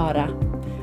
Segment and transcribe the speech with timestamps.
[0.00, 0.28] höra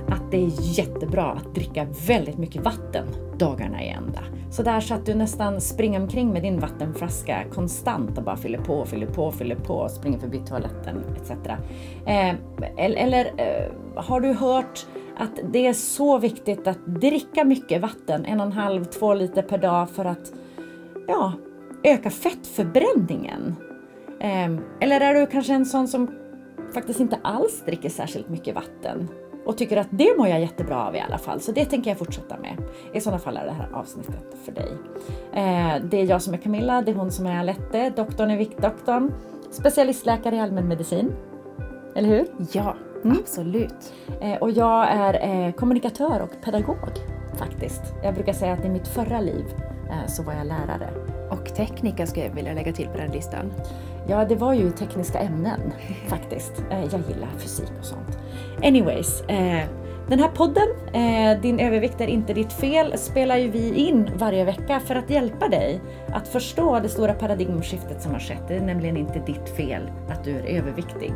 [0.09, 3.07] att det är jättebra att dricka väldigt mycket vatten
[3.37, 4.19] dagarna i ända.
[4.51, 8.59] Så där så att du nästan springer omkring med din vattenflaska konstant och bara fyller
[8.59, 11.31] på, fyller på, fyller på och springer förbi toaletten etc.
[12.05, 12.35] Eh,
[12.77, 14.85] eller eh, har du hört
[15.17, 19.41] att det är så viktigt att dricka mycket vatten, en och en halv, två liter
[19.41, 20.33] per dag för att
[21.07, 21.33] ja,
[21.83, 23.55] öka fettförbränningen?
[24.19, 26.07] Eh, eller är du kanske en sån som
[26.77, 29.09] faktiskt inte alls dricker särskilt mycket vatten
[29.45, 31.39] och tycker att det mår jag jättebra av i alla fall.
[31.39, 32.57] Så det tänker jag fortsätta med.
[32.93, 34.71] I sådana fall är det här avsnittet för dig.
[35.33, 38.37] Eh, det är jag som är Camilla, det är hon som är Alette, doktorn är
[38.37, 39.11] Viktdoktorn,
[39.51, 41.13] specialistläkare i allmänmedicin.
[41.95, 42.25] Eller hur?
[42.51, 43.17] Ja, mm.
[43.19, 43.93] absolut.
[44.21, 46.77] Eh, och jag är eh, kommunikatör och pedagog
[47.37, 47.81] faktiskt.
[48.03, 49.45] Jag brukar säga att i mitt förra liv
[50.07, 50.89] så var jag lärare.
[51.29, 53.53] Och tekniker skulle jag vilja lägga till på den listan.
[54.07, 55.59] Ja, det var ju tekniska ämnen
[56.07, 56.63] faktiskt.
[56.71, 58.17] Eh, jag gillar fysik och sånt.
[58.63, 59.67] Anyways, eh,
[60.09, 64.45] den här podden, eh, Din övervikt är inte ditt fel, spelar ju vi in varje
[64.45, 68.43] vecka för att hjälpa dig att förstå det stora paradigmskiftet som har skett.
[68.47, 71.13] Det är nämligen inte ditt fel att du är överviktig.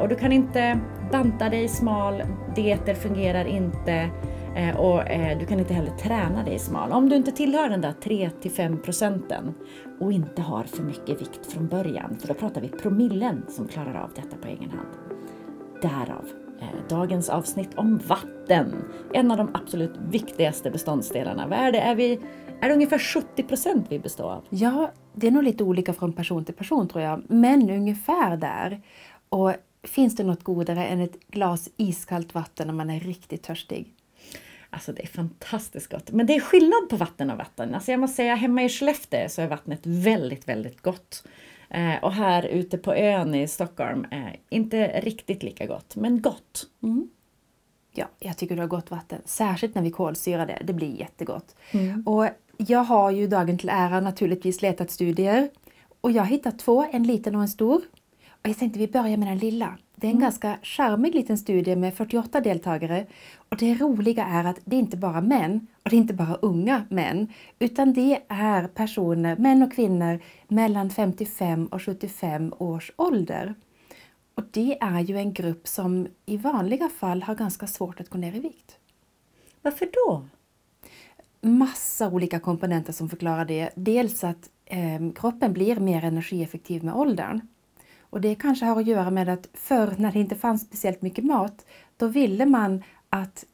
[0.00, 0.78] Och du kan inte
[1.12, 2.22] banta dig smal,
[2.54, 6.92] dieter fungerar inte, Eh, Eh, och eh, du kan inte heller träna dig smal.
[6.92, 9.54] Om du inte tillhör den där 3-5 procenten
[10.00, 13.94] och inte har för mycket vikt från början, för då pratar vi promillen som klarar
[13.94, 14.88] av detta på egen hand.
[15.82, 16.24] Därav
[16.60, 18.84] eh, dagens avsnitt om vatten.
[19.12, 21.46] En av de absolut viktigaste beståndsdelarna.
[21.46, 21.80] Vad är det?
[21.80, 22.20] Är, vi,
[22.60, 24.44] är det ungefär 70 procent vi består av?
[24.48, 28.82] Ja, det är nog lite olika från person till person tror jag, men ungefär där.
[29.28, 33.94] Och finns det något godare än ett glas iskallt vatten när man är riktigt törstig?
[34.72, 36.10] Alltså det är fantastiskt gott.
[36.10, 37.74] Men det är skillnad på vatten och vatten.
[37.74, 41.24] Alltså jag måste säga hemma i Skellefteå så är vattnet väldigt, väldigt gott.
[41.70, 46.66] Eh, och här ute på ön i Stockholm, eh, inte riktigt lika gott, men gott.
[46.82, 47.08] Mm.
[47.94, 49.22] Ja, jag tycker du har gott vatten.
[49.24, 50.62] Särskilt när vi kolsyrar det.
[50.64, 51.56] Det blir jättegott.
[51.70, 52.02] Mm.
[52.06, 55.48] Och jag har ju dagen till ära naturligtvis letat studier.
[56.00, 57.82] Och jag har hittat två, en liten och en stor.
[58.28, 59.78] Och jag tänkte vi börjar med den lilla.
[60.02, 60.22] Det är en mm.
[60.22, 63.06] ganska charmig liten studie med 48 deltagare.
[63.34, 66.34] Och det roliga är att det är inte bara män, och det är inte bara
[66.34, 73.54] unga män, utan det är personer, män och kvinnor, mellan 55 och 75 års ålder.
[74.34, 78.18] Och det är ju en grupp som i vanliga fall har ganska svårt att gå
[78.18, 78.76] ner i vikt.
[79.62, 80.24] Varför då?
[81.40, 83.70] Massa olika komponenter som förklarar det.
[83.74, 87.40] Dels att eh, kroppen blir mer energieffektiv med åldern.
[88.12, 91.24] Och det kanske har att göra med att förr när det inte fanns speciellt mycket
[91.24, 93.44] mat, då ville man att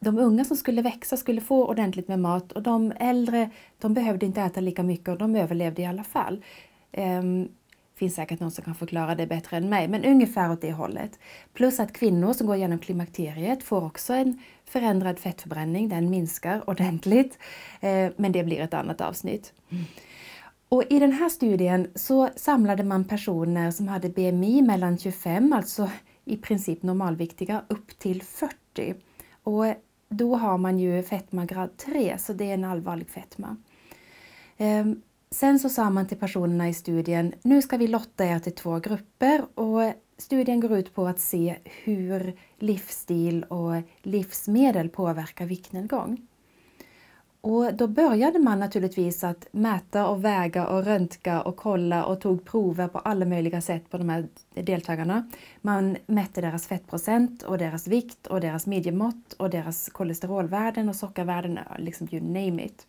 [0.00, 4.26] de unga som skulle växa skulle få ordentligt med mat och de äldre de behövde
[4.26, 6.44] inte äta lika mycket och de överlevde i alla fall.
[6.92, 7.48] Ehm,
[7.94, 11.18] finns säkert någon som kan förklara det bättre än mig, men ungefär åt det hållet.
[11.52, 17.38] Plus att kvinnor som går igenom klimakteriet får också en förändrad fettförbränning, den minskar ordentligt.
[17.80, 19.52] Ehm, men det blir ett annat avsnitt.
[19.70, 19.84] Mm.
[20.72, 25.90] Och I den här studien så samlade man personer som hade BMI mellan 25, alltså
[26.24, 28.94] i princip normalviktiga, upp till 40.
[29.42, 29.64] Och
[30.08, 33.56] då har man ju fetma grad 3, så det är en allvarlig fetma.
[34.56, 38.54] Ehm, sen så sa man till personerna i studien, nu ska vi lotta er till
[38.54, 46.26] två grupper och studien går ut på att se hur livsstil och livsmedel påverkar viktnedgång.
[47.44, 52.44] Och då började man naturligtvis att mäta och väga och röntga och kolla och tog
[52.44, 55.30] prover på alla möjliga sätt på de här deltagarna.
[55.60, 61.58] Man mätte deras fettprocent och deras vikt och deras midjemått och deras kolesterolvärden och sockervärden,
[61.78, 62.86] liksom you name it.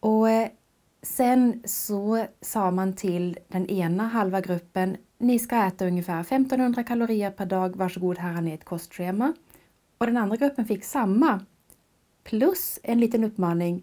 [0.00, 0.48] Och eh,
[1.02, 7.30] sen så sa man till den ena halva gruppen, ni ska äta ungefär 1500 kalorier
[7.30, 9.34] per dag, varsågod här har ni ett kostschema.
[9.98, 11.40] Och den andra gruppen fick samma
[12.24, 13.82] plus en liten uppmaning.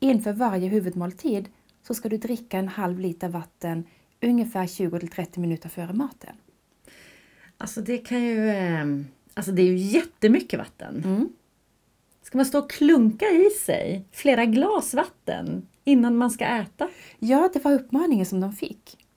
[0.00, 1.48] Inför varje huvudmåltid
[1.86, 3.84] så ska du dricka en halv liter vatten
[4.22, 6.36] ungefär 20 30 minuter före maten.
[7.58, 8.50] Alltså det kan ju...
[8.50, 11.02] Ehm, alltså det är ju jättemycket vatten.
[11.04, 11.28] Mm.
[12.22, 16.88] Ska man stå och klunka i sig flera glas vatten innan man ska äta?
[17.18, 19.07] Ja, det var uppmaningen som de fick.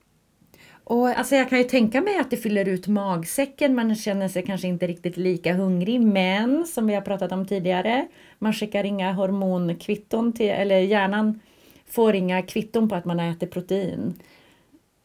[0.84, 4.42] Och, alltså jag kan ju tänka mig att det fyller ut magsäcken, man känner sig
[4.42, 8.06] kanske inte riktigt lika hungrig, men som vi har pratat om tidigare,
[8.38, 11.40] man skickar inga hormonkvitton till, eller hjärnan
[11.86, 14.14] får inga kvitton på att man ätit protein.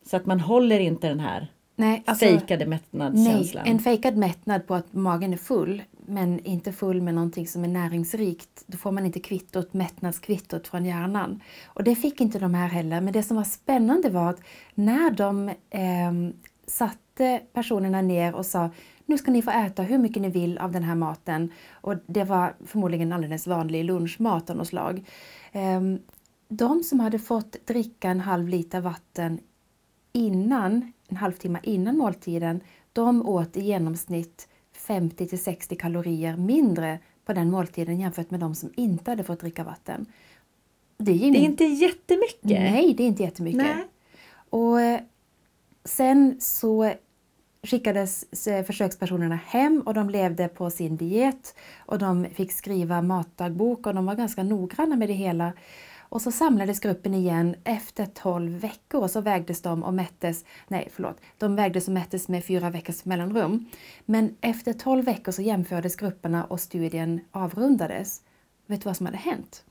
[0.05, 3.63] Så att man håller inte den här nej, alltså, fejkade mättnadskänslan.
[3.63, 7.63] Nej, en fejkad mättnad på att magen är full, men inte full med någonting som
[7.63, 8.63] är näringsrikt.
[8.67, 11.41] Då får man inte kvittot, mättnadskvittot från hjärnan.
[11.65, 13.01] Och det fick inte de här heller.
[13.01, 14.41] Men det som var spännande var att
[14.73, 16.33] när de eh,
[16.67, 18.69] satte personerna ner och sa
[19.05, 21.51] nu ska ni få äta hur mycket ni vill av den här maten.
[21.71, 25.05] Och det var förmodligen alldeles vanlig lunchmat av något slag.
[25.51, 25.81] Eh,
[26.49, 29.39] de som hade fått dricka en halv liter vatten
[30.13, 32.61] innan, en halvtimme innan måltiden,
[32.93, 34.47] de åt i genomsnitt
[34.87, 39.39] 50 till 60 kalorier mindre på den måltiden jämfört med de som inte hade fått
[39.39, 40.05] dricka vatten.
[40.97, 41.33] Det är, ingen...
[41.33, 42.41] det är inte jättemycket.
[42.43, 43.61] Nej, det är inte jättemycket.
[43.61, 43.85] Nej.
[44.49, 44.99] Och eh,
[45.85, 46.93] sen så
[47.63, 48.25] skickades
[48.67, 51.55] försökspersonerna hem och de levde på sin diet
[51.85, 55.53] och de fick skriva matdagbok och de var ganska noggranna med det hela.
[56.09, 60.89] Och så samlades gruppen igen efter 12 veckor och så vägdes de och mättes, nej
[60.91, 63.65] förlåt, de vägdes och mättes med fyra veckors mellanrum.
[64.05, 68.21] Men efter 12 veckor så jämfördes grupperna och studien avrundades.
[68.65, 69.63] Vet du vad som hade hänt?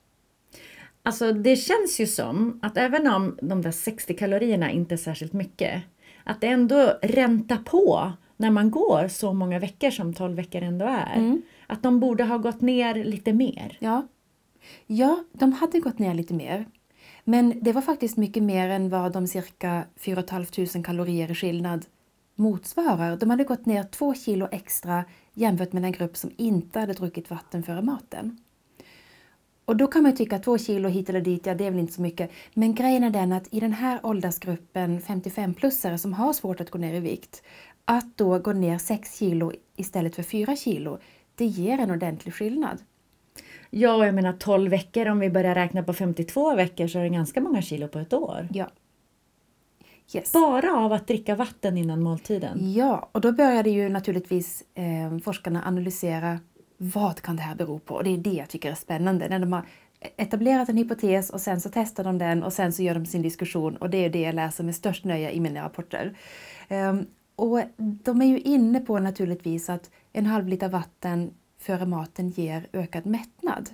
[1.03, 5.33] Alltså det känns ju som att även om de där 60 kalorierna inte är särskilt
[5.33, 5.83] mycket,
[6.25, 10.87] att det ändå räntar på när man går så många veckor som 12 veckor ändå
[10.87, 11.17] är.
[11.17, 11.43] Mm.
[11.67, 13.77] Att de borde ha gått ner lite mer.
[13.81, 14.07] Ja
[14.87, 16.67] ja, de hade gått ner lite mer.
[17.25, 21.87] Men det var faktiskt mycket mer än vad de cirka 4 500 kalorier i skillnad
[22.35, 23.17] motsvarar.
[23.17, 25.05] De hade gått ner två kilo extra
[25.35, 28.39] jämfört med den grupp som inte hade druckit vatten före maten.
[29.65, 31.81] Och då kan man tycka att två kilo hit eller dit, ja det är väl
[31.81, 32.31] inte så mycket.
[32.55, 36.79] Men grejen är den att i den här åldersgruppen 55-plussare som har svårt att gå
[36.79, 37.43] ner i vikt,
[37.85, 40.99] att då gå ner 6 kilo istället för 4 kilo,
[41.35, 42.79] det ger en ordentlig skillnad.
[43.79, 47.09] Ja, jag menar 12 veckor, om vi börjar räkna på 52 veckor så är det
[47.09, 48.49] ganska många kilo på ett år.
[48.53, 48.67] Ja.
[50.15, 50.33] Yes.
[50.33, 52.73] Bara av att dricka vatten innan måltiden?
[52.73, 56.39] Ja, och då började ju naturligtvis eh, forskarna analysera
[56.77, 57.95] vad kan det här bero på?
[57.95, 59.29] Och det är det jag tycker är spännande.
[59.29, 59.63] När de har
[60.17, 63.23] etablerat en hypotes och sen så testar de den och sen så gör de sin
[63.23, 66.17] diskussion och det är det jag läser med störst nöje i mina rapporter.
[66.69, 67.07] Um,
[67.37, 71.31] och de är ju inne på naturligtvis att en halv liter vatten
[71.67, 73.71] före maten ger ökad mättnad.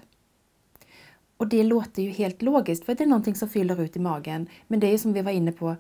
[1.37, 4.47] Och det låter ju helt logiskt för det är någonting som fyller ut i magen.
[4.67, 5.77] Men det är ju som vi var inne på,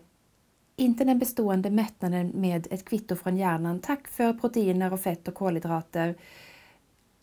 [0.76, 3.80] inte den bestående mättnaden med ett kvitto från hjärnan.
[3.80, 6.16] Tack för proteiner och fett och kolhydrater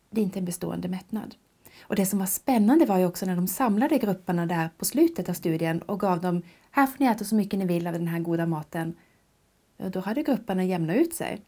[0.09, 1.35] det är inte en bestående mättnad.
[1.81, 5.29] Och det som var spännande var ju också när de samlade grupperna där på slutet
[5.29, 6.41] av studien och gav dem
[6.71, 8.95] här får ni äta så mycket ni vill av den här goda maten.
[9.77, 11.41] Då hade grupperna jämnat ut sig.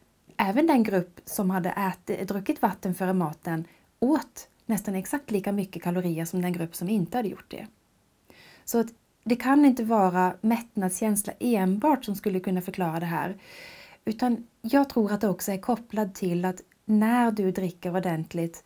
[0.44, 3.66] Även den grupp som hade ätit, druckit vatten före maten
[4.00, 7.68] åt nästan exakt lika mycket kalorier som den grupp som inte hade gjort det.
[8.66, 8.88] Så att
[9.24, 13.38] det kan inte vara mättnadskänsla enbart som skulle kunna förklara det här.
[14.06, 18.64] Utan jag tror att det också är kopplat till att när du dricker ordentligt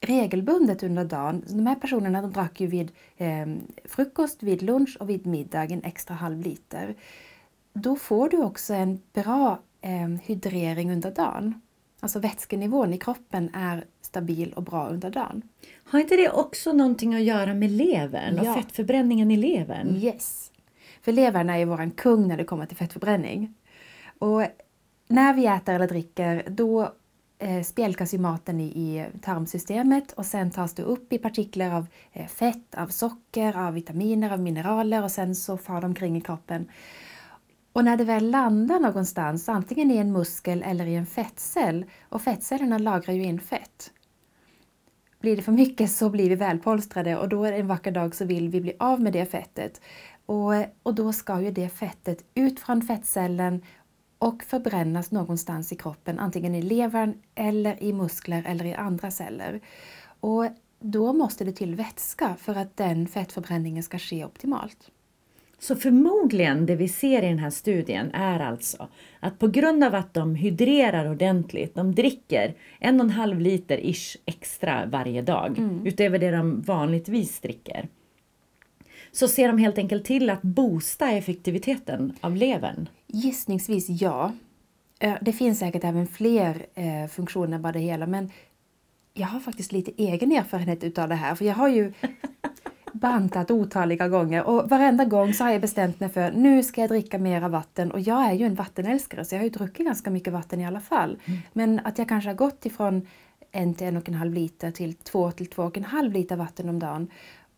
[0.00, 1.44] regelbundet under dagen.
[1.48, 3.46] De här personerna de drack ju vid eh,
[3.84, 6.94] frukost, vid lunch och vid middag en extra halv liter.
[7.72, 9.58] Då får du också en bra
[10.22, 11.60] hydrering under dagen.
[12.00, 15.42] Alltså vätskenivån i kroppen är stabil och bra under dagen.
[15.84, 18.54] Har inte det också någonting att göra med levern och ja.
[18.54, 19.96] fettförbränningen i levern?
[19.96, 20.52] Yes!
[21.02, 23.54] För levern är ju våran kung när det kommer till fettförbränning.
[24.18, 24.42] Och
[25.08, 26.92] när vi äter eller dricker då
[27.38, 31.86] eh, spjälkas ju maten i, i tarmsystemet och sen tas det upp i partiklar av
[32.12, 36.20] eh, fett, av socker, av vitaminer, av mineraler och sen så far de omkring i
[36.20, 36.68] kroppen.
[37.76, 42.22] Och när det väl landar någonstans, antingen i en muskel eller i en fettcell, och
[42.22, 43.92] fettcellerna lagrar ju in fett.
[45.20, 48.48] Blir det för mycket så blir vi välpolstrade och då en vacker dag så vill
[48.48, 49.80] vi bli av med det fettet.
[50.26, 50.52] Och,
[50.82, 53.62] och då ska ju det fettet ut från fettcellen
[54.18, 59.60] och förbrännas någonstans i kroppen, antingen i levern eller i muskler eller i andra celler.
[60.20, 60.46] Och
[60.80, 64.90] då måste det till vätska för att den fettförbränningen ska ske optimalt.
[65.58, 68.88] Så förmodligen det vi ser i den här studien är alltså
[69.20, 73.86] att på grund av att de hydrerar ordentligt, de dricker en och en halv liter
[73.86, 75.86] ish extra varje dag mm.
[75.86, 77.88] utöver det de vanligtvis dricker
[79.12, 82.88] så ser de helt enkelt till att boosta effektiviteten av levern?
[83.06, 84.32] Gissningsvis ja.
[85.20, 88.30] Det finns säkert även fler eh, funktioner bara det hela men
[89.14, 91.92] jag har faktiskt lite egen erfarenhet utav det här för jag har ju
[92.98, 96.90] bantat otaliga gånger och varenda gång så har jag bestämt mig för nu ska jag
[96.90, 100.10] dricka mera vatten och jag är ju en vattenälskare så jag har ju druckit ganska
[100.10, 101.18] mycket vatten i alla fall.
[101.24, 101.40] Mm.
[101.52, 103.06] Men att jag kanske har gått ifrån
[103.52, 106.36] en till en och en halv liter till två till två och en halv liter
[106.36, 107.10] vatten om dagen.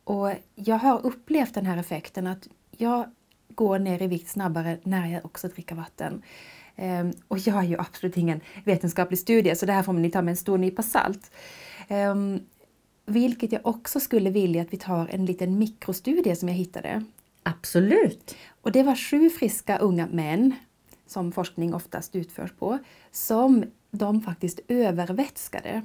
[0.04, 3.04] Och jag har upplevt den här effekten att jag
[3.48, 6.22] går ner i vikt snabbare när jag också dricker vatten.
[6.76, 10.22] Um, och jag är ju absolut ingen vetenskaplig studie så det här får ni ta
[10.22, 11.30] med en stor nypa salt.
[11.88, 12.40] Um,
[13.08, 17.04] vilket jag också skulle vilja att vi tar en liten mikrostudie som jag hittade.
[17.42, 18.36] Absolut!
[18.62, 20.54] Och det var sju friska unga män
[21.06, 22.78] som forskning oftast utförs på,
[23.10, 25.82] som de faktiskt övervätskade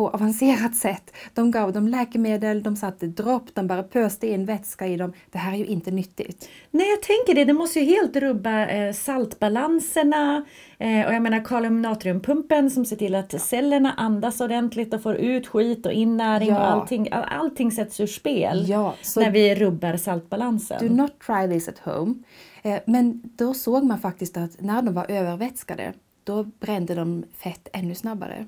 [0.00, 1.12] på avancerat sätt.
[1.34, 5.12] De gav dem läkemedel, de satte dropp, de bara pöste in vätska i dem.
[5.30, 6.48] Det här är ju inte nyttigt.
[6.70, 7.44] Nej, jag tänker det.
[7.44, 10.44] Det måste ju helt rubba eh, saltbalanserna.
[10.78, 15.46] Eh, och jag menar kalium-natriumpumpen som ser till att cellerna andas ordentligt och får ut
[15.46, 16.56] skit och innäring Ja.
[16.58, 17.08] och allting.
[17.12, 20.88] all- Allting sätts ur spel Ja, när vi rubbar saltbalansen.
[20.88, 22.14] do not try this at home.
[22.62, 25.92] Eh, Men då såg man faktiskt att när de var övervätskade,
[26.24, 28.46] då brände de fett ännu snabbare.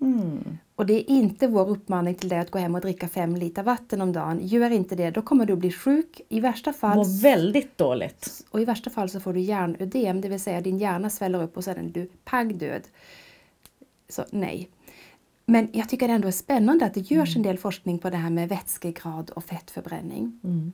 [0.00, 0.58] Mm.
[0.76, 3.62] Och det är inte vår uppmaning till dig att gå hem och dricka fem liter
[3.62, 4.40] vatten om dagen.
[4.42, 6.20] Gör inte det, då kommer du bli sjuk.
[6.28, 8.44] I värsta fall, Mår väldigt dåligt.
[8.50, 11.56] och i värsta fall så får du hjärnödem, det vill säga din hjärna sväller upp
[11.56, 12.82] och sen är du pang död.
[14.08, 14.68] Så nej.
[15.46, 18.16] Men jag tycker det ändå är spännande att det görs en del forskning på det
[18.16, 20.40] här med vätskegrad och fettförbränning.
[20.44, 20.72] Mm.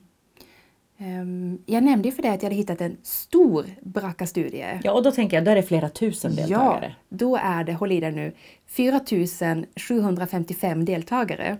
[1.01, 4.65] Ehm, Jag nämnde för dig att jag hade hittat en stor BRCA-studie.
[4.83, 6.95] Ja, och då tänker jag, då är det flera tusen deltagare.
[7.09, 8.33] Ja, då är det, håll i dig nu,
[8.67, 11.57] 4755 deltagare.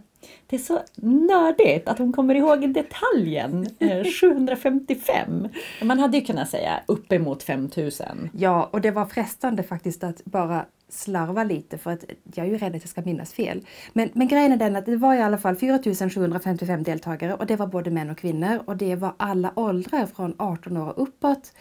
[0.48, 3.68] Det är så nördigt att hon kommer ihåg detaljen.
[3.80, 5.48] Eh, 755.
[5.84, 8.30] Man hade ju kunnat säga uppemot 5000.
[8.38, 12.58] Ja, och det var frestande faktiskt att bara slarva lite för att jag är ju
[12.58, 13.66] rädd att jag ska minnas fel.
[13.94, 17.56] Men, men grejen är den att det var i alla fall 4755 deltagare och det
[17.56, 21.54] var både män och kvinnor och det var alla åldrar från 18 år och uppåt.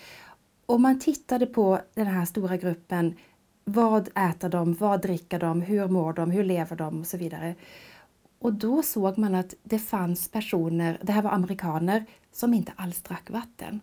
[0.67, 3.15] Och man tittade på den här stora gruppen.
[3.65, 4.75] Vad äter de?
[4.75, 5.63] Vad dricker de?
[5.63, 6.31] Hur mår de?
[6.31, 7.01] Hur lever de?
[7.01, 7.55] Och så vidare.
[8.39, 13.03] Och då såg man att det fanns personer, det här var amerikaner, som inte alls
[13.03, 13.81] drack vatten.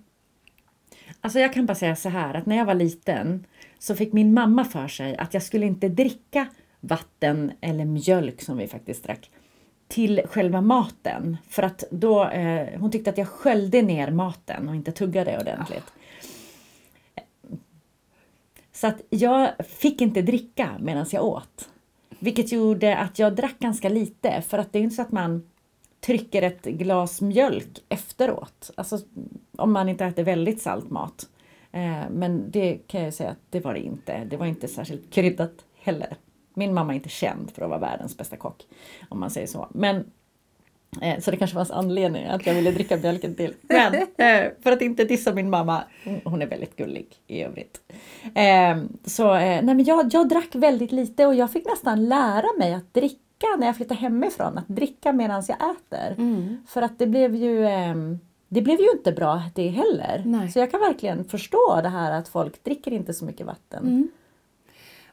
[1.22, 3.46] Alltså jag kan bara säga så här att när jag var liten
[3.80, 6.48] så fick min mamma för sig att jag skulle inte dricka
[6.80, 9.30] vatten eller mjölk som vi faktiskt drack
[9.88, 11.38] till själva maten.
[11.50, 15.94] För att då, eh, hon tyckte att jag sköljde ner maten och inte tuggade ordentligt.
[18.72, 21.70] Så att jag fick inte dricka medan jag åt.
[22.20, 25.50] Vilket gjorde att jag drack ganska lite för att det är inte så att man
[26.00, 28.72] trycker ett glas mjölk efteråt.
[28.76, 29.00] Alltså
[29.58, 31.30] om man inte äter väldigt salt mat.
[31.78, 34.24] Eh, men det kan jag säga att det var det inte.
[34.30, 36.16] Det var inte särskilt kryddat heller.
[36.54, 38.64] Min mamma är inte känd för att vara världens bästa kock.
[39.10, 39.68] Om man säger så.
[39.74, 40.12] Men
[41.02, 43.54] Eh, Så det kanske fanns anledning att jag ville dricka mjölken till.
[43.62, 45.84] Men eh, för att inte dissa min mamma,
[46.24, 47.82] hon- är väldigt gullig i övrigt.
[49.06, 52.94] Så nej men jag, jag drack väldigt lite och jag fick nästan lära mig att
[52.94, 54.58] dricka när jag flyttade hemifrån.
[54.58, 56.16] Att dricka medan jag äter.
[56.68, 58.20] För att det blev ju ehm,
[58.50, 60.24] det blev ju inte bra det heller.
[60.26, 60.52] Nej.
[60.52, 64.10] Så jag kan verkligen förstå det här att folk dricker inte så mycket vatten.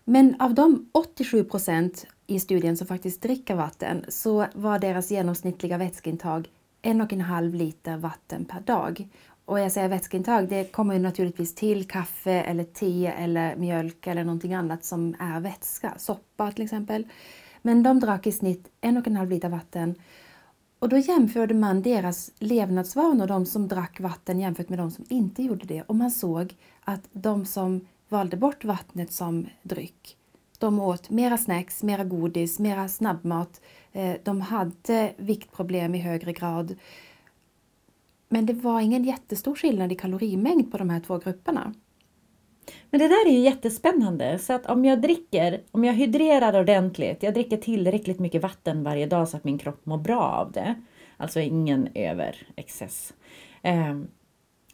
[0.04, 5.78] Men av de 87 procent i studien som faktiskt dricker vatten så var deras genomsnittliga
[5.78, 6.48] vätskeintag
[6.82, 9.08] en och en halv liter vatten per dag.
[9.44, 14.24] Och jag säger vätskeintag, det kommer ju naturligtvis till kaffe eller te eller mjölk eller
[14.24, 17.04] någonting annat som är vätska, soppa till exempel.
[17.62, 19.94] Men de drack i snitt en och en halv liter vatten.
[20.84, 25.42] Och då jämförde man deras levnadsvanor, de som drack vatten jämfört med de som inte
[25.42, 25.82] gjorde det.
[25.82, 30.16] Och man såg att de som valde bort vattnet som dryck,
[30.58, 33.60] de åt mera snacks, mera godis, mera snabbmat.
[33.92, 36.74] Eh, de hade viktproblem i högre grad.
[38.28, 41.74] Men det var ingen jättestor skillnad i kalorimängd på de här två grupperna.
[42.90, 44.38] Men det där är ju jättespännande.
[44.38, 49.06] Så att om jag dricker, om jag hydrerar ordentligt, jag dricker tillräckligt mycket vatten varje
[49.06, 50.74] dag så att min kropp mår bra av det.
[51.16, 53.14] Alltså ingen överexcess.
[53.62, 54.00] Eh,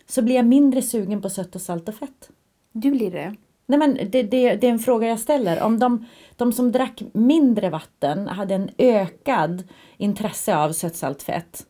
[0.06, 2.30] så blir jag mindre sugen på sött och salt och fett.
[2.72, 3.36] Du blir det?
[3.66, 5.62] Nej men det, det, det är en fråga jag ställer.
[5.62, 6.06] Om de,
[6.36, 11.66] de som drack mindre vatten hade en ökad intresse av sött, salt, fett.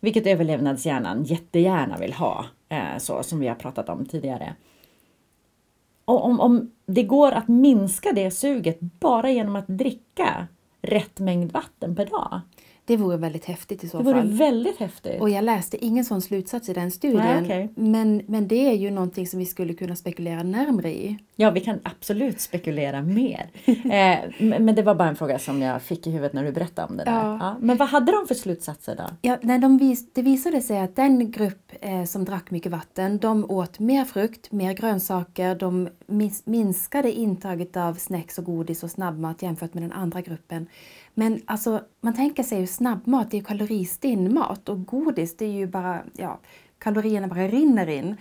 [0.00, 2.44] Vilket överlevnadshjärnan jättegärna vill ha.
[2.68, 4.54] Eh, så som vi har pratat om tidigare.
[6.04, 10.46] Och om, om det går att minska det suget bara genom att dricka
[10.82, 12.40] rätt mängd vatten per dag.
[12.84, 14.32] Det vore väldigt häftigt i så Det vore fall.
[14.32, 15.20] väldigt häftigt.
[15.20, 17.22] Och jag läste ingen sån slutsats i den studien.
[17.24, 17.72] Nej, okej.
[17.74, 21.18] men, men det är ju någonting som vi skulle kunna spekulera närmre i.
[21.36, 23.50] Ja, vi kan absolut spekulera mer.
[23.92, 26.88] Eh, men det var bara en fråga som jag fick i huvudet när du berättade
[26.88, 27.12] om det där.
[27.12, 27.38] Ja.
[27.40, 27.56] Ja.
[27.60, 29.04] Men vad hade de för slutsatser då?
[29.22, 33.18] Ja, när de vis, det visade sig att den grupp eh, som drack mycket vatten,
[33.18, 35.88] de åt mer frukt, mer grönsaker, de
[36.44, 40.66] minskade intaget av snacks och godis och snabbmat jämfört med den andra gruppen.
[41.14, 45.44] Men alltså, man tänker sig ju snabbmat, det är ju kaloristinn mat och godis, det
[45.44, 46.40] är ju bara, ja,
[46.78, 48.16] kalorierna bara rinner in.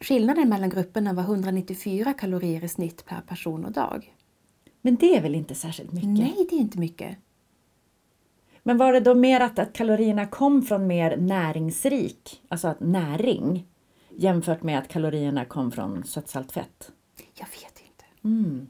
[0.00, 4.14] Skillnaden mellan grupperna var 194 kalorier i snitt per person och dag.
[4.80, 6.08] Men det är väl inte särskilt mycket?
[6.08, 7.16] Nej, det är inte mycket.
[8.62, 13.66] Men var det då mer att, att kalorierna kom från mer näringsrik, alltså att näring?
[14.16, 16.92] jämfört med att kalorierna kom från sötsalt fett?
[17.34, 18.04] Jag vet inte.
[18.24, 18.66] Mm.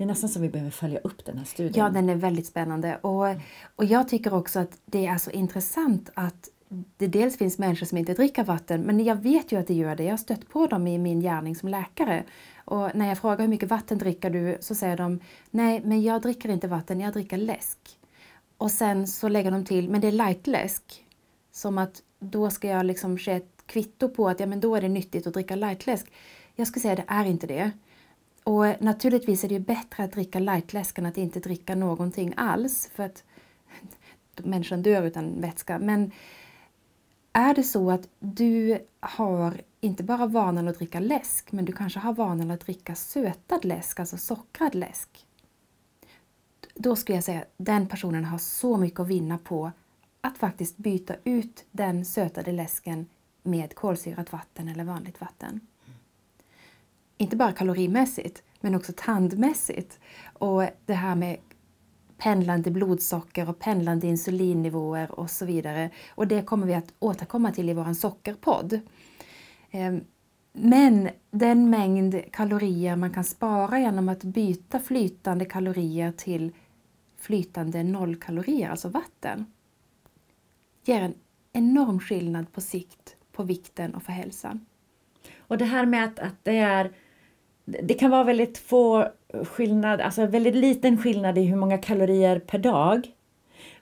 [0.00, 1.84] Det är nästan som vi behöver följa upp den här studien.
[1.84, 2.96] Ja, den är väldigt spännande.
[2.96, 3.26] Och,
[3.76, 6.48] och jag tycker också att det är så intressant att
[6.96, 9.96] det dels finns människor som inte dricker vatten, men jag vet ju att det gör
[9.96, 10.04] det.
[10.04, 12.24] Jag har stött på dem i min gärning som läkare.
[12.64, 16.22] Och när jag frågar hur mycket vatten dricker du så säger de nej, men jag
[16.22, 17.78] dricker inte vatten, jag dricker läsk.
[18.56, 21.06] Och sen så lägger de till, men det är lightläsk.
[21.52, 24.80] Som att då ska jag liksom se ett kvitto på att ja, men då är
[24.80, 26.12] det nyttigt att dricka lightläsk.
[26.54, 27.70] Jag skulle säga att det är inte det.
[28.50, 32.34] Och eh, naturligtvis är det ju bättre att dricka lightläsk än att inte dricka någonting
[32.36, 32.90] alls.
[32.94, 33.24] För att
[34.36, 35.78] människan dör utan vätska.
[35.78, 36.12] Men
[37.32, 41.98] är det så att du har inte bara vanan att dricka läsk, men du kanske
[41.98, 45.26] har vanan att dricka sötad läsk, alltså sockrad läsk.
[46.74, 49.72] Då skulle jag säga att den personen har så mycket att vinna på
[50.20, 53.06] att faktiskt byta ut den sötade läsken
[53.42, 55.60] med kolsyrat vatten eller vanligt vatten.
[57.20, 60.00] Inte bara kalorimässigt, men också tandmässigt.
[60.32, 61.36] Och det här med
[62.18, 65.90] pendlande blodsocker och pendlande insulinnivåer och så vidare.
[66.10, 68.80] Och det kommer vi att återkomma till i vår sockerpodd.
[69.70, 70.04] Ehm,
[70.52, 76.52] men den mängd kalorier man kan spara genom att byta flytande kalorier till
[77.18, 79.46] flytande nollkalorier, alltså vatten,
[80.84, 81.14] ger en
[81.52, 84.66] enorm skillnad på sikt på vikten och för hälsan.
[85.38, 86.92] Och det här med att, att det är
[87.82, 89.08] det kan vara väldigt få
[89.44, 93.06] skillnad, alltså väldigt liten skillnad i hur många kalorier per dag.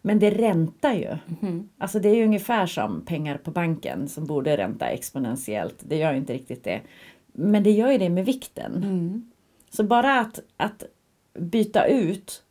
[0.03, 1.17] Men det räntar ju.
[1.43, 1.69] Mm.
[1.79, 5.77] Alltså det är ju ungefär som pengar på banken som borde ränta exponentiellt.
[5.81, 6.81] Det gör ju inte riktigt det.
[7.33, 8.77] Men det gör ju det med vikten.
[8.77, 9.31] Mm.
[9.71, 10.85] Så bara att, att
[11.39, 12.43] byta ut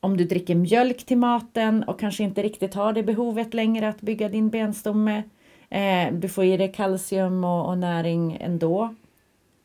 [0.00, 4.00] om du dricker mjölk till maten och kanske inte riktigt har det behovet längre att
[4.00, 5.22] bygga din benstomme.
[5.68, 8.94] Eh, du får i dig kalcium och, och näring ändå.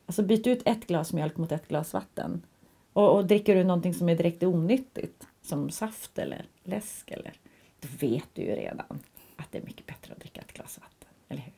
[0.09, 2.41] Alltså byt ut ett glas mjölk mot ett glas vatten.
[2.93, 7.33] Och, och dricker du någonting som är direkt onyttigt, som saft eller läsk, eller,
[7.79, 8.99] då vet du ju redan
[9.35, 11.53] att det är mycket bättre att dricka ett glas vatten, eller hur?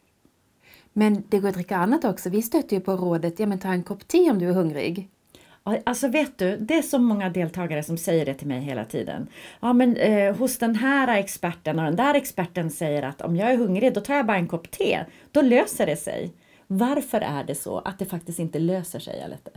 [0.94, 2.30] Men det går att dricka annat också.
[2.30, 5.10] Vi stöter ju på rådet, ja men ta en kopp te om du är hungrig.
[5.64, 9.28] Alltså vet du, det är så många deltagare som säger det till mig hela tiden.
[9.60, 13.52] Ja men eh, hos den här experten och den där experten säger att om jag
[13.52, 15.06] är hungrig då tar jag bara en kopp te.
[15.32, 16.32] Då löser det sig.
[16.74, 19.52] Varför är det så att det faktiskt inte löser sig, Alette?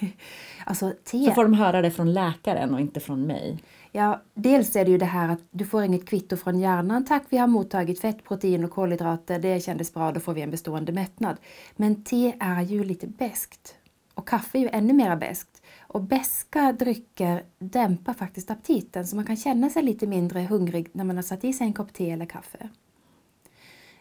[0.66, 1.24] alltså, te...
[1.24, 3.58] Så får de höra det från läkaren och inte från mig.
[3.92, 7.04] Ja, dels är det ju det här att du får inget kvitto från hjärnan.
[7.04, 9.38] Tack, vi har mottagit fett, protein och kolhydrater.
[9.38, 11.36] Det kändes bra, då får vi en bestående mättnad.
[11.76, 13.74] Men te är ju lite beskt
[14.14, 15.62] och kaffe är ju ännu mer beskt.
[15.80, 21.04] Och beska drycker dämpar faktiskt aptiten så man kan känna sig lite mindre hungrig när
[21.04, 22.68] man har satt i sig en kopp te eller kaffe.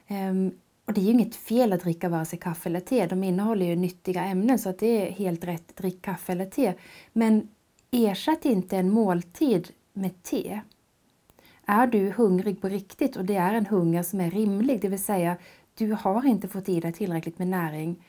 [0.08, 0.52] Um,
[0.86, 3.08] och det är ju inget fel att dricka vare sig kaffe eller te.
[3.08, 5.76] De innehåller ju nyttiga ämnen så att det är helt rätt.
[5.76, 6.74] Drick kaffe eller te.
[7.14, 7.48] Men
[7.92, 10.62] ersätt inte en måltid med te.
[11.66, 15.04] Är du hungrig på riktigt och det är en hunger som är rimlig, det vill
[15.04, 15.38] säga
[15.76, 18.06] du har inte fått i dig tillräckligt med näring,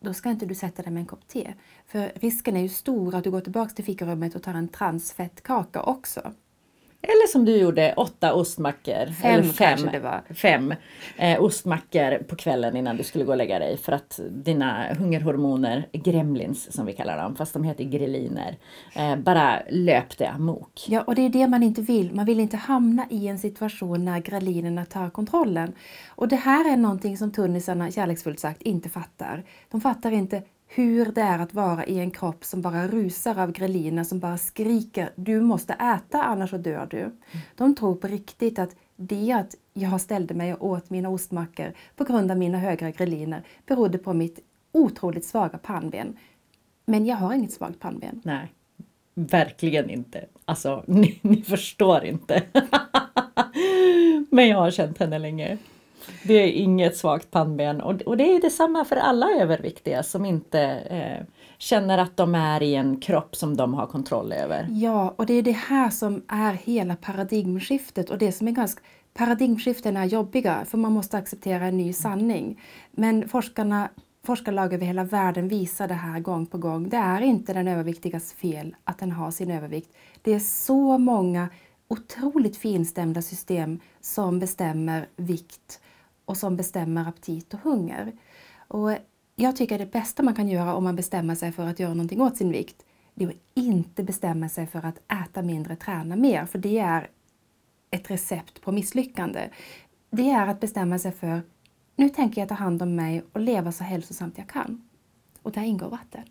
[0.00, 1.54] då ska inte du sätta dig med en kopp te.
[1.86, 5.82] För risken är ju stor att du går tillbaka till fikarummet och tar en transfettkaka
[5.82, 6.32] också.
[7.08, 9.12] Eller som du gjorde, åtta ostmackor.
[9.12, 10.22] Fem eller fem, det var.
[10.34, 10.74] Fem
[11.16, 15.88] eh, ostmackor på kvällen innan du skulle gå och lägga dig för att dina hungerhormoner,
[15.92, 18.56] gremlins som vi kallar dem, fast de heter greliner,
[18.96, 20.84] eh, bara löpte amok.
[20.88, 22.14] Ja, och det är det man inte vill.
[22.14, 25.72] Man vill inte hamna i en situation när grelinerna tar kontrollen.
[26.08, 29.44] Och det här är någonting som tunnisarna, kärleksfullt sagt, inte fattar.
[29.70, 33.52] De fattar inte hur det är att vara i en kropp som bara rusar av
[33.52, 37.16] greliner, som bara skriker du måste äta annars så dör du.
[37.56, 42.04] De tror på riktigt att det att jag ställde mig och åt mina ostmackor på
[42.04, 44.38] grund av mina högra greliner berodde på mitt
[44.72, 46.16] otroligt svaga pannben.
[46.84, 48.20] Men jag har inget svagt pannben.
[48.24, 48.52] Nej,
[49.14, 50.24] verkligen inte.
[50.44, 52.42] Alltså, ni, ni förstår inte.
[54.30, 55.58] Men jag har känt henne länge.
[56.22, 60.60] Det är inget svagt pannben och, och det är detsamma för alla överviktiga som inte
[60.62, 61.26] eh,
[61.58, 64.68] känner att de är i en kropp som de har kontroll över.
[64.70, 68.82] Ja, och det är det här som är hela paradigmskiftet och det som är ganska
[69.14, 72.60] Paradigmskiften är jobbiga för man måste acceptera en ny sanning.
[72.90, 73.88] Men forskarna
[74.26, 76.88] forskarlag över hela världen visar det här gång på gång.
[76.88, 79.90] Det är inte den överviktigas fel att den har sin övervikt.
[80.22, 81.48] Det är så många
[81.88, 85.80] otroligt finstämda system som bestämmer vikt
[86.26, 88.12] och som bestämmer aptit och hunger.
[88.68, 88.96] Och
[89.36, 92.20] jag tycker det bästa man kan göra om man bestämmer sig för att göra någonting
[92.20, 92.84] åt sin vikt,
[93.14, 97.10] det är att inte bestämma sig för att äta mindre, träna mer, för det är
[97.90, 99.48] ett recept på misslyckande.
[100.10, 101.42] Det är att bestämma sig för
[101.96, 104.88] nu tänker jag ta hand om mig och leva så hälsosamt jag kan.
[105.42, 106.24] Och där ingår vatten.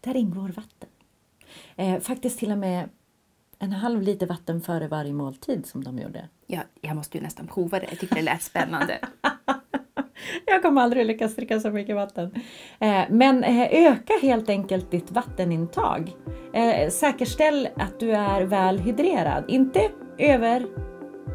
[0.00, 0.88] Där ingår vatten.
[1.76, 2.88] Eh, faktiskt till och med
[3.64, 6.28] en halv liter vatten före varje måltid som de gjorde.
[6.46, 7.86] Ja, jag måste ju nästan prova det.
[7.90, 8.98] Jag tycker det lät spännande.
[10.46, 12.34] Jag kommer aldrig lyckas dricka så mycket vatten.
[12.78, 16.12] Eh, men eh, öka helt enkelt ditt vattenintag.
[16.54, 19.44] Eh, säkerställ att du är väl hydrerad.
[19.48, 20.66] Inte över,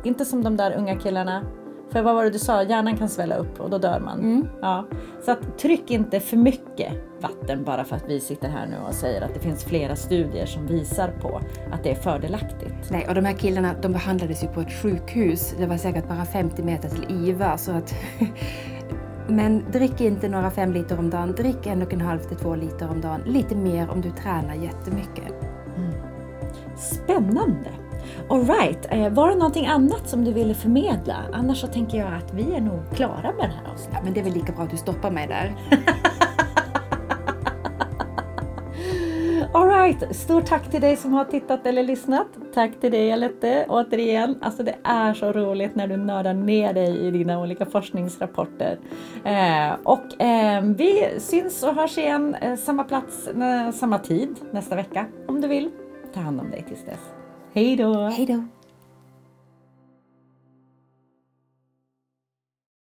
[0.05, 1.58] inte som de där unga killarna.
[1.91, 4.19] För vad var det du sa, hjärnan kan svälla upp och då dör man.
[4.19, 4.47] Mm.
[4.61, 4.85] Ja.
[5.25, 8.93] Så att tryck inte för mycket vatten bara för att vi sitter här nu och
[8.93, 12.91] säger att det finns flera studier som visar på att det är fördelaktigt.
[12.91, 15.55] Nej, och de här killarna de behandlades ju på ett sjukhus.
[15.57, 17.57] Det var säkert bara 50 meter till IVA.
[17.57, 17.95] Så att
[19.27, 21.31] Men drick inte några fem liter om dagen.
[21.31, 23.21] Drick en och en halv till två liter om dagen.
[23.25, 25.33] Lite mer om du tränar jättemycket.
[26.77, 27.88] Spännande!
[28.29, 31.15] Alright, eh, var det någonting annat som du ville förmedla?
[31.33, 33.93] Annars så tänker jag att vi är nog klara med det här avsnittet.
[33.93, 35.55] Ja, men det är väl lika bra att du stoppar mig där.
[39.53, 42.27] Alright, stort tack till dig som har tittat eller lyssnat.
[42.53, 44.37] Tack till dig Alette återigen.
[44.41, 48.79] Alltså det är så roligt när du nördar ner dig i dina olika forskningsrapporter.
[49.23, 54.75] Eh, och eh, vi syns och hörs igen eh, samma plats, eh, samma tid nästa
[54.75, 55.69] vecka om du vill.
[56.13, 57.18] Ta hand om dig tills dess.
[57.53, 57.93] Hej då!
[57.93, 58.43] Hej då!